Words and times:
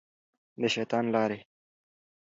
د 0.61 0.63
شیطان 0.73 1.05
لارې. 1.13 1.39